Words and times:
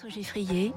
François 0.00 0.18
Geffrier 0.18 0.72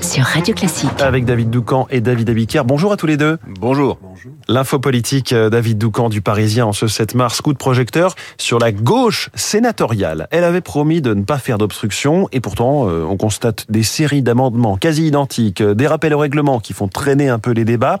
sur 0.00 0.22
Radio 0.22 0.54
Classique. 0.54 1.00
Avec 1.00 1.24
David 1.24 1.50
Doucan 1.50 1.88
et 1.90 2.00
David 2.00 2.30
Abiker. 2.30 2.62
Bonjour 2.64 2.92
à 2.92 2.96
tous 2.96 3.06
les 3.06 3.16
deux. 3.16 3.38
Bonjour. 3.58 3.98
L'info 4.46 4.78
politique, 4.78 5.32
euh, 5.32 5.50
David 5.50 5.78
Doucan 5.78 6.08
du 6.08 6.20
Parisien 6.20 6.66
en 6.66 6.72
ce 6.72 6.86
7 6.86 7.16
mars, 7.16 7.40
coup 7.40 7.52
de 7.52 7.58
projecteur 7.58 8.14
sur 8.38 8.60
la 8.60 8.70
gauche 8.70 9.30
sénatoriale. 9.34 10.28
Elle 10.30 10.44
avait 10.44 10.60
promis 10.60 11.00
de 11.00 11.14
ne 11.14 11.24
pas 11.24 11.38
faire 11.38 11.58
d'obstruction 11.58 12.28
et 12.30 12.38
pourtant 12.38 12.88
euh, 12.88 13.02
on 13.02 13.16
constate 13.16 13.66
des 13.70 13.82
séries 13.82 14.22
d'amendements 14.22 14.76
quasi 14.76 15.08
identiques, 15.08 15.60
euh, 15.60 15.74
des 15.74 15.88
rappels 15.88 16.14
au 16.14 16.18
règlement 16.18 16.60
qui 16.60 16.74
font 16.74 16.86
traîner 16.86 17.28
un 17.28 17.40
peu 17.40 17.50
les 17.50 17.64
débats. 17.64 17.98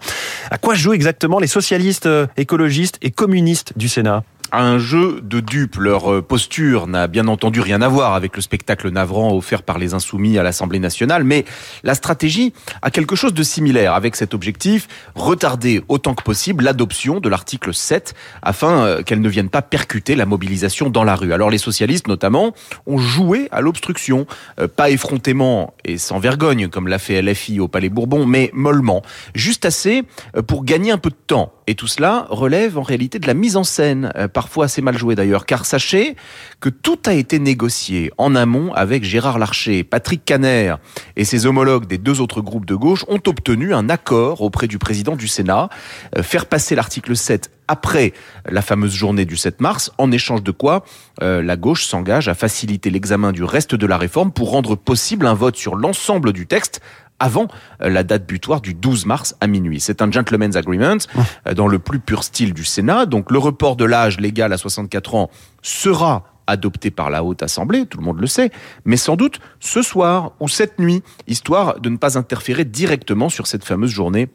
À 0.52 0.58
quoi 0.58 0.74
jouent 0.74 0.92
exactement 0.92 1.40
les 1.40 1.48
socialistes, 1.48 2.08
écologistes 2.36 2.98
et 3.02 3.10
communistes 3.10 3.72
du 3.76 3.88
Sénat? 3.88 4.22
Un 4.62 4.78
jeu 4.78 5.20
de 5.22 5.40
dupes. 5.40 5.76
Leur 5.76 6.12
euh, 6.12 6.22
posture 6.22 6.86
n'a 6.86 7.06
bien 7.06 7.28
entendu 7.28 7.60
rien 7.60 7.82
à 7.82 7.88
voir 7.88 8.14
avec 8.14 8.36
le 8.36 8.42
spectacle 8.42 8.88
navrant 8.90 9.34
offert 9.34 9.62
par 9.62 9.78
les 9.78 9.94
insoumis 9.94 10.38
à 10.38 10.42
l'Assemblée 10.42 10.78
nationale, 10.78 11.24
mais 11.24 11.44
la 11.82 11.94
stratégie 11.94 12.52
a 12.82 12.90
quelque 12.90 13.16
chose 13.16 13.34
de 13.34 13.42
similaire 13.42 13.94
avec 13.94 14.16
cet 14.16 14.34
objectif, 14.34 14.88
retarder 15.14 15.82
autant 15.88 16.14
que 16.14 16.22
possible 16.22 16.64
l'adoption 16.64 17.20
de 17.20 17.28
l'article 17.28 17.74
7 17.74 18.14
afin 18.42 18.84
euh, 18.84 19.02
qu'elle 19.02 19.20
ne 19.20 19.28
vienne 19.28 19.48
pas 19.48 19.62
percuter 19.62 20.14
la 20.14 20.26
mobilisation 20.26 20.90
dans 20.90 21.04
la 21.04 21.16
rue. 21.16 21.32
Alors 21.32 21.50
les 21.50 21.58
socialistes 21.58 22.08
notamment 22.08 22.54
ont 22.86 22.98
joué 22.98 23.48
à 23.50 23.60
l'obstruction, 23.60 24.26
euh, 24.60 24.68
pas 24.68 24.90
effrontément 24.90 25.74
et 25.84 25.98
sans 25.98 26.18
vergogne 26.18 26.68
comme 26.68 26.88
l'a 26.88 26.98
fait 26.98 27.20
LFI 27.22 27.60
au 27.60 27.68
Palais 27.68 27.88
Bourbon, 27.88 28.26
mais 28.26 28.50
mollement, 28.52 29.02
juste 29.34 29.64
assez 29.64 30.02
pour 30.46 30.64
gagner 30.64 30.90
un 30.90 30.98
peu 30.98 31.10
de 31.10 31.16
temps 31.26 31.52
et 31.66 31.74
tout 31.74 31.86
cela 31.86 32.26
relève 32.30 32.78
en 32.78 32.82
réalité 32.82 33.18
de 33.18 33.26
la 33.26 33.34
mise 33.34 33.56
en 33.56 33.64
scène, 33.64 34.12
euh, 34.16 34.28
parfois 34.28 34.66
assez 34.66 34.82
mal 34.82 34.98
jouée 34.98 35.14
d'ailleurs, 35.14 35.46
car 35.46 35.64
sachez 35.64 36.16
que 36.60 36.68
tout 36.68 36.98
a 37.06 37.14
été 37.14 37.38
négocié 37.38 38.10
en 38.18 38.34
amont 38.34 38.72
avec 38.74 39.04
Gérard 39.04 39.38
Larcher, 39.38 39.84
Patrick 39.84 40.24
Caner 40.24 40.74
et 41.16 41.24
ses 41.24 41.46
homologues 41.46 41.86
des 41.86 41.98
deux 41.98 42.20
autres 42.20 42.40
groupes 42.40 42.66
de 42.66 42.74
gauche 42.74 43.04
ont 43.08 43.20
obtenu 43.26 43.74
un 43.74 43.88
accord 43.88 44.42
auprès 44.42 44.66
du 44.66 44.78
président 44.78 45.16
du 45.16 45.28
Sénat, 45.28 45.68
euh, 46.16 46.22
faire 46.22 46.46
passer 46.46 46.74
l'article 46.74 47.16
7 47.16 47.50
après 47.68 48.12
la 48.48 48.62
fameuse 48.62 48.92
journée 48.92 49.24
du 49.24 49.36
7 49.36 49.60
mars, 49.60 49.90
en 49.98 50.12
échange 50.12 50.42
de 50.42 50.50
quoi 50.50 50.84
euh, 51.22 51.42
la 51.42 51.56
gauche 51.56 51.86
s'engage 51.86 52.28
à 52.28 52.34
faciliter 52.34 52.90
l'examen 52.90 53.32
du 53.32 53.42
reste 53.42 53.74
de 53.74 53.86
la 53.86 53.96
réforme 53.96 54.32
pour 54.32 54.50
rendre 54.50 54.74
possible 54.74 55.26
un 55.26 55.34
vote 55.34 55.56
sur 55.56 55.76
l'ensemble 55.76 56.32
du 56.32 56.46
texte 56.46 56.80
avant 57.24 57.48
euh, 57.80 57.88
la 57.88 58.04
date 58.04 58.26
butoir 58.26 58.60
du 58.60 58.74
12 58.74 59.06
mars 59.06 59.34
à 59.40 59.46
minuit. 59.46 59.80
C'est 59.80 60.02
un 60.02 60.10
gentleman's 60.10 60.56
agreement 60.56 60.98
euh, 61.46 61.54
dans 61.54 61.66
le 61.66 61.78
plus 61.78 61.98
pur 61.98 62.22
style 62.22 62.52
du 62.52 62.64
Sénat. 62.64 63.06
Donc 63.06 63.30
le 63.30 63.38
report 63.38 63.76
de 63.76 63.86
l'âge 63.86 64.20
légal 64.20 64.52
à 64.52 64.58
64 64.58 65.14
ans 65.14 65.30
sera 65.62 66.24
adopté 66.46 66.90
par 66.90 67.08
la 67.08 67.24
Haute 67.24 67.42
Assemblée, 67.42 67.86
tout 67.86 67.96
le 67.96 68.04
monde 68.04 68.20
le 68.20 68.26
sait, 68.26 68.50
mais 68.84 68.98
sans 68.98 69.16
doute 69.16 69.40
ce 69.60 69.80
soir 69.80 70.32
ou 70.40 70.48
cette 70.48 70.78
nuit, 70.78 71.02
histoire 71.26 71.80
de 71.80 71.88
ne 71.88 71.96
pas 71.96 72.18
interférer 72.18 72.66
directement 72.66 73.30
sur 73.30 73.46
cette 73.46 73.64
fameuse 73.64 73.90
journée 73.90 74.28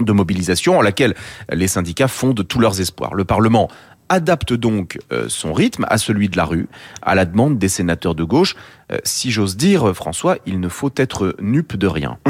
de 0.00 0.12
mobilisation 0.12 0.78
en 0.78 0.80
laquelle 0.80 1.14
les 1.52 1.68
syndicats 1.68 2.08
fondent 2.08 2.48
tous 2.48 2.58
leurs 2.58 2.80
espoirs. 2.80 3.14
Le 3.14 3.26
Parlement 3.26 3.68
adapte 4.08 4.52
donc 4.52 4.98
euh, 5.12 5.26
son 5.28 5.52
rythme 5.52 5.86
à 5.88 5.98
celui 5.98 6.28
de 6.28 6.36
la 6.36 6.44
rue, 6.44 6.68
à 7.02 7.14
la 7.14 7.24
demande 7.24 7.58
des 7.58 7.68
sénateurs 7.68 8.14
de 8.14 8.24
gauche. 8.24 8.56
Euh, 8.92 8.98
si 9.04 9.30
j'ose 9.30 9.56
dire, 9.56 9.94
François, 9.94 10.36
il 10.46 10.60
ne 10.60 10.68
faut 10.68 10.92
être 10.96 11.36
nupe 11.40 11.76
de 11.76 11.86
rien. 11.86 12.18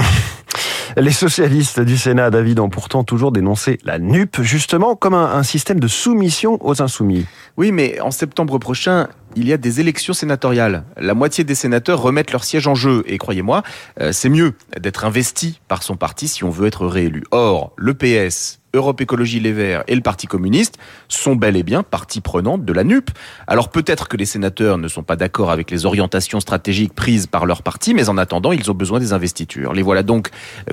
Les 0.96 1.10
socialistes 1.10 1.80
du 1.80 1.96
Sénat, 1.96 2.30
David, 2.30 2.60
ont 2.60 2.68
pourtant 2.68 3.02
toujours 3.02 3.32
dénoncé 3.32 3.78
la 3.84 3.98
NUP, 3.98 4.42
justement, 4.42 4.94
comme 4.94 5.14
un, 5.14 5.42
système 5.42 5.80
de 5.80 5.88
soumission 5.88 6.58
aux 6.64 6.82
insoumis. 6.82 7.26
Oui, 7.56 7.72
mais 7.72 8.00
en 8.00 8.12
septembre 8.12 8.58
prochain, 8.58 9.08
il 9.36 9.48
y 9.48 9.52
a 9.52 9.56
des 9.56 9.80
élections 9.80 10.14
sénatoriales. 10.14 10.84
La 10.96 11.14
moitié 11.14 11.44
des 11.44 11.54
sénateurs 11.54 12.00
remettent 12.00 12.32
leur 12.32 12.44
siège 12.44 12.66
en 12.66 12.74
jeu. 12.74 13.02
Et 13.06 13.18
croyez-moi, 13.18 13.62
euh, 14.00 14.12
c'est 14.12 14.28
mieux 14.28 14.54
d'être 14.80 15.04
investi 15.04 15.60
par 15.68 15.82
son 15.82 15.96
parti 15.96 16.28
si 16.28 16.44
on 16.44 16.50
veut 16.50 16.66
être 16.66 16.86
réélu. 16.86 17.24
Or, 17.30 17.72
le 17.76 17.94
PS 17.94 18.60
Europe 18.74 19.00
Écologie 19.00 19.40
Les 19.40 19.52
Verts 19.52 19.84
et 19.86 19.94
le 19.94 20.00
Parti 20.00 20.26
communiste 20.26 20.78
sont 21.08 21.36
bel 21.36 21.56
et 21.56 21.62
bien 21.62 21.82
partie 21.82 22.20
prenante 22.20 22.64
de 22.64 22.72
la 22.72 22.84
NUP. 22.84 23.10
Alors 23.46 23.70
peut-être 23.70 24.08
que 24.08 24.16
les 24.16 24.26
sénateurs 24.26 24.78
ne 24.78 24.88
sont 24.88 25.04
pas 25.04 25.16
d'accord 25.16 25.50
avec 25.50 25.70
les 25.70 25.86
orientations 25.86 26.40
stratégiques 26.40 26.94
prises 26.94 27.28
par 27.28 27.46
leur 27.46 27.62
parti, 27.62 27.94
mais 27.94 28.08
en 28.08 28.18
attendant, 28.18 28.52
ils 28.52 28.70
ont 28.70 28.74
besoin 28.74 28.98
des 28.98 29.12
investitures. 29.12 29.72
Les 29.72 29.82
voilà 29.82 30.02
donc 30.02 30.30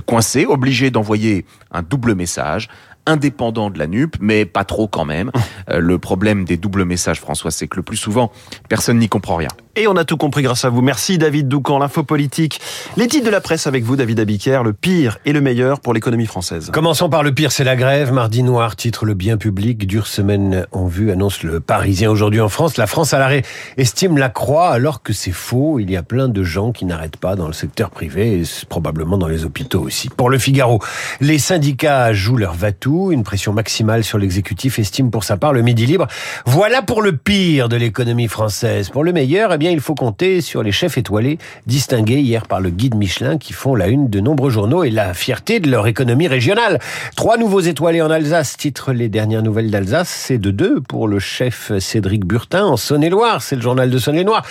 coincés, 0.07 0.45
obligés 0.45 0.89
d'envoyer 0.89 1.45
un 1.71 1.83
double 1.83 2.15
message, 2.15 2.69
indépendant 3.05 3.69
de 3.69 3.79
la 3.79 3.87
NUP, 3.87 4.15
mais 4.19 4.45
pas 4.45 4.63
trop 4.63 4.87
quand 4.87 5.05
même. 5.05 5.31
Euh, 5.69 5.79
le 5.79 5.97
problème 5.99 6.45
des 6.45 6.57
doubles 6.57 6.85
messages, 6.85 7.19
François, 7.19 7.51
c'est 7.51 7.67
que 7.67 7.77
le 7.77 7.83
plus 7.83 7.97
souvent, 7.97 8.31
personne 8.69 8.97
n'y 8.99 9.09
comprend 9.09 9.35
rien. 9.35 9.49
Et 9.77 9.87
on 9.87 9.95
a 9.95 10.03
tout 10.03 10.17
compris 10.17 10.43
grâce 10.43 10.65
à 10.65 10.69
vous. 10.69 10.81
Merci 10.81 11.17
David 11.17 11.47
Doucan, 11.47 11.79
l'info 11.79 12.03
politique. 12.03 12.59
Les 12.97 13.07
titres 13.07 13.25
de 13.25 13.31
la 13.31 13.39
presse 13.39 13.67
avec 13.67 13.85
vous, 13.85 13.95
David 13.95 14.19
Abiker, 14.19 14.63
le 14.65 14.73
pire 14.73 15.17
et 15.23 15.31
le 15.31 15.39
meilleur 15.39 15.79
pour 15.79 15.93
l'économie 15.93 16.25
française. 16.25 16.71
Commençons 16.73 17.09
par 17.09 17.23
le 17.23 17.33
pire, 17.33 17.53
c'est 17.53 17.63
la 17.63 17.77
grève. 17.77 18.11
Mardi 18.11 18.43
noir, 18.43 18.75
titre 18.75 19.05
le 19.05 19.13
bien 19.13 19.37
public, 19.37 19.87
dure 19.87 20.07
semaine 20.07 20.65
en 20.73 20.87
vue, 20.87 21.09
annonce 21.09 21.43
le 21.43 21.61
Parisien 21.61 22.11
aujourd'hui 22.11 22.41
en 22.41 22.49
France. 22.49 22.75
La 22.75 22.85
France 22.85 23.13
à 23.13 23.19
l'arrêt 23.19 23.43
estime 23.77 24.17
la 24.17 24.27
croix 24.27 24.71
alors 24.71 25.03
que 25.03 25.13
c'est 25.13 25.31
faux. 25.31 25.79
Il 25.79 25.89
y 25.89 25.95
a 25.95 26.03
plein 26.03 26.27
de 26.27 26.43
gens 26.43 26.73
qui 26.73 26.83
n'arrêtent 26.83 27.15
pas 27.15 27.37
dans 27.37 27.47
le 27.47 27.53
secteur 27.53 27.91
privé 27.91 28.41
et 28.41 28.43
probablement 28.67 29.17
dans 29.17 29.27
les 29.27 29.45
hôpitaux 29.45 29.81
aussi. 29.81 30.09
Pour 30.09 30.29
le 30.29 30.37
Figaro, 30.37 30.81
les 31.21 31.39
syndicats 31.39 32.11
jouent 32.11 32.37
leur 32.37 32.55
Une 32.91 33.23
pression 33.23 33.53
maximale 33.53 34.03
sur 34.03 34.17
l'exécutif 34.17 34.77
estime 34.77 35.11
pour 35.11 35.23
sa 35.23 35.37
part 35.37 35.53
le 35.53 35.61
midi 35.61 35.85
libre. 35.85 36.07
Voilà 36.45 36.81
pour 36.81 37.01
le 37.01 37.15
pire 37.15 37.69
de 37.69 37.77
l'économie 37.77 38.27
française. 38.27 38.89
Pour 38.89 39.05
le 39.05 39.13
meilleur, 39.13 39.57
bien, 39.57 39.71
il 39.71 39.79
faut 39.79 39.95
compter 39.95 40.41
sur 40.41 40.61
les 40.61 40.73
chefs 40.73 40.97
étoilés 40.97 41.37
distingués 41.67 42.19
hier 42.19 42.47
par 42.47 42.59
le 42.59 42.69
guide 42.69 42.95
Michelin 42.95 43.37
qui 43.37 43.53
font 43.53 43.75
la 43.75 43.87
une 43.87 44.09
de 44.09 44.19
nombreux 44.19 44.49
journaux 44.49 44.83
et 44.83 44.89
la 44.89 45.13
fierté 45.13 45.61
de 45.61 45.71
leur 45.71 45.87
économie 45.87 46.27
régionale. 46.27 46.79
Trois 47.15 47.37
nouveaux 47.37 47.61
étoilés 47.61 48.01
en 48.01 48.11
Alsace, 48.11 48.57
titre 48.57 48.91
les 48.91 49.07
dernières 49.07 49.41
nouvelles 49.41 49.71
d'Alsace. 49.71 50.09
C'est 50.09 50.37
de 50.37 50.51
deux 50.51 50.81
pour 50.81 51.07
le 51.07 51.19
chef 51.19 51.71
Cédric 51.79 52.25
Burtin 52.25 52.65
en 52.65 52.77
Saône-et-Loire. 52.77 53.41
C'est 53.41 53.55
le 53.55 53.61
journal 53.61 53.89
de 53.89 53.97
Saône-et-Loire. 53.97 54.43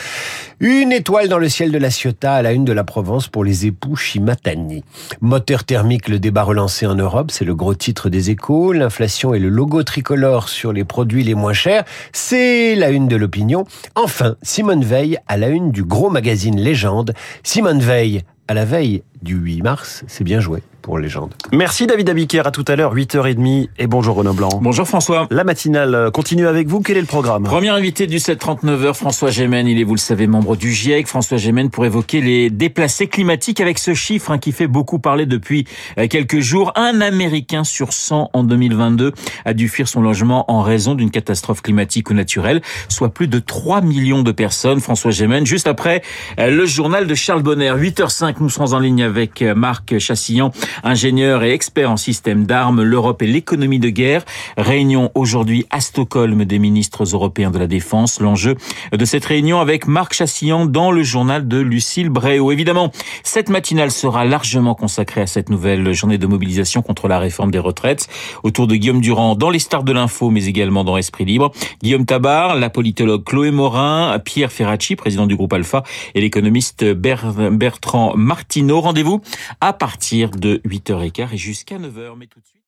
Une 0.60 0.92
étoile 0.92 1.28
dans 1.28 1.38
le 1.38 1.48
ciel 1.48 1.72
de 1.72 1.78
la 1.78 1.90
Ciotat 1.90 2.34
à 2.34 2.42
la 2.42 2.52
une 2.52 2.64
de 2.64 2.72
la 2.72 2.84
Provence 2.84 3.28
pour 3.28 3.44
les 3.44 3.66
époux 3.66 3.96
Chimatani. 3.96 4.82
Moteur 5.20 5.64
thermique, 5.64 6.08
le 6.08 6.18
débat 6.18 6.42
relancé 6.42 6.86
en 6.86 6.94
Europe, 6.94 7.30
c'est 7.30 7.44
le 7.44 7.54
gros 7.54 7.74
titre 7.74 8.08
des 8.08 8.29
L'inflation 8.72 9.34
et 9.34 9.38
le 9.38 9.48
logo 9.48 9.82
tricolore 9.82 10.48
sur 10.48 10.72
les 10.72 10.84
produits 10.84 11.24
les 11.24 11.34
moins 11.34 11.52
chers, 11.52 11.84
c'est 12.12 12.74
la 12.74 12.90
une 12.90 13.08
de 13.08 13.16
l'opinion. 13.16 13.64
Enfin, 13.94 14.36
Simone 14.42 14.84
Veil 14.84 15.18
à 15.28 15.36
la 15.36 15.48
une 15.48 15.70
du 15.72 15.84
gros 15.84 16.10
magazine 16.10 16.60
Légende. 16.60 17.12
Simone 17.42 17.80
Veil, 17.80 18.22
à 18.48 18.54
la 18.54 18.64
veille 18.64 19.02
du 19.22 19.36
8 19.36 19.62
mars, 19.62 20.04
c'est 20.06 20.24
bien 20.24 20.40
joué 20.40 20.62
pour 20.80 20.98
Légende. 20.98 21.34
Merci 21.52 21.86
David 21.86 22.08
Abiker, 22.08 22.46
à 22.46 22.50
tout 22.50 22.64
à 22.66 22.74
l'heure, 22.74 22.94
8h30 22.94 23.68
et 23.78 23.86
bonjour 23.86 24.16
Renaud 24.16 24.32
Blanc. 24.32 24.60
Bonjour 24.62 24.88
François. 24.88 25.26
La 25.30 25.44
matinale 25.44 26.10
continue 26.10 26.46
avec 26.46 26.68
vous, 26.68 26.80
quel 26.80 26.96
est 26.96 27.02
le 27.02 27.06
programme? 27.06 27.44
Premier 27.44 27.68
invité 27.68 28.06
du 28.06 28.16
739h, 28.16 28.94
François 28.94 29.30
Gémen, 29.30 29.68
il 29.68 29.78
est, 29.78 29.84
vous 29.84 29.94
le 29.94 30.00
savez, 30.00 30.26
membre 30.26 30.56
du 30.56 30.72
GIEC. 30.72 31.06
François 31.06 31.36
Gémen 31.36 31.68
pour 31.68 31.84
évoquer 31.84 32.22
les 32.22 32.48
déplacés 32.48 33.08
climatiques 33.08 33.60
avec 33.60 33.78
ce 33.78 33.92
chiffre 33.92 34.30
hein, 34.30 34.38
qui 34.38 34.52
fait 34.52 34.66
beaucoup 34.66 34.98
parler 34.98 35.26
depuis 35.26 35.66
euh, 35.98 36.08
quelques 36.08 36.40
jours. 36.40 36.72
Un 36.76 37.02
Américain 37.02 37.64
sur 37.64 37.92
100 37.92 38.30
en 38.32 38.42
2022 38.42 39.12
a 39.44 39.52
dû 39.52 39.68
fuir 39.68 39.86
son 39.86 40.00
logement 40.00 40.50
en 40.50 40.62
raison 40.62 40.94
d'une 40.94 41.10
catastrophe 41.10 41.60
climatique 41.60 42.08
ou 42.10 42.14
naturelle, 42.14 42.62
soit 42.88 43.10
plus 43.10 43.28
de 43.28 43.38
3 43.38 43.82
millions 43.82 44.22
de 44.22 44.32
personnes. 44.32 44.80
François 44.80 45.10
Gémen, 45.10 45.44
juste 45.44 45.66
après 45.66 46.02
euh, 46.38 46.50
le 46.50 46.64
journal 46.64 47.06
de 47.06 47.14
Charles 47.14 47.42
Bonner, 47.42 47.72
8h05, 47.72 48.36
nous 48.40 48.48
serons 48.48 48.72
en 48.72 48.78
ligne 48.78 49.02
avec 49.02 49.09
euh, 49.42 49.54
Marc 49.54 49.98
Chassillan, 49.98 50.52
ingénieur 50.82 51.42
et 51.42 51.52
expert 51.52 51.90
en 51.90 51.96
système 51.96 52.44
d'armes, 52.44 52.82
l'Europe 52.82 53.22
et 53.22 53.26
l'économie 53.26 53.78
de 53.78 53.88
guerre. 53.88 54.24
Réunion 54.56 55.10
aujourd'hui 55.14 55.66
à 55.70 55.80
Stockholm 55.80 56.44
des 56.44 56.58
ministres 56.58 57.04
européens 57.04 57.50
de 57.50 57.58
la 57.58 57.66
Défense. 57.66 58.20
L'enjeu 58.20 58.56
de 58.92 59.04
cette 59.04 59.24
réunion 59.24 59.60
avec 59.60 59.86
Marc 59.86 60.14
Chassillan 60.14 60.66
dans 60.66 60.90
le 60.90 61.02
journal 61.02 61.48
de 61.48 61.58
Lucille 61.58 62.08
Bréau. 62.08 62.52
Évidemment, 62.52 62.90
cette 63.22 63.48
matinale 63.48 63.90
sera 63.90 64.24
largement 64.24 64.74
consacrée 64.74 65.20
à 65.20 65.26
cette 65.26 65.50
nouvelle 65.50 65.92
journée 65.92 66.18
de 66.18 66.26
mobilisation 66.26 66.82
contre 66.82 67.08
la 67.08 67.18
réforme 67.18 67.50
des 67.50 67.58
retraites. 67.58 68.08
Autour 68.42 68.66
de 68.66 68.76
Guillaume 68.76 69.00
Durand 69.00 69.34
dans 69.34 69.50
les 69.50 69.58
stars 69.58 69.84
de 69.84 69.92
l'info, 69.92 70.30
mais 70.30 70.46
également 70.46 70.84
dans 70.84 70.96
Esprit 70.96 71.24
Libre. 71.24 71.52
Guillaume 71.82 72.06
Tabar, 72.06 72.56
la 72.56 72.70
politologue 72.70 73.24
Chloé 73.24 73.50
Morin, 73.50 74.18
Pierre 74.24 74.52
Ferracci, 74.52 74.96
président 74.96 75.26
du 75.26 75.36
groupe 75.36 75.52
Alpha, 75.52 75.82
et 76.14 76.20
l'économiste 76.20 76.84
Bertrand 76.84 78.14
Martineau. 78.16 78.80
Rendez-vous 79.00 79.22
à 79.62 79.72
partir 79.72 80.30
de 80.30 80.60
8h15 80.66 81.32
et 81.32 81.36
jusqu'à 81.38 81.78
9h. 81.78 82.16
Mais 82.18 82.26
tout 82.26 82.40
de 82.40 82.44
suite. 82.44 82.56